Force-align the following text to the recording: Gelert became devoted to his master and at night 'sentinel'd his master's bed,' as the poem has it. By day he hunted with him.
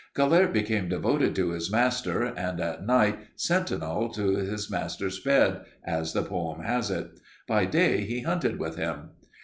Gelert 0.15 0.51
became 0.51 0.89
devoted 0.89 1.35
to 1.35 1.51
his 1.51 1.71
master 1.71 2.23
and 2.23 2.59
at 2.59 2.87
night 2.87 3.19
'sentinel'd 3.35 4.15
his 4.15 4.67
master's 4.67 5.19
bed,' 5.19 5.61
as 5.85 6.13
the 6.13 6.23
poem 6.23 6.63
has 6.63 6.89
it. 6.89 7.19
By 7.47 7.65
day 7.65 8.01
he 8.05 8.21
hunted 8.21 8.57
with 8.57 8.77
him. 8.77 9.11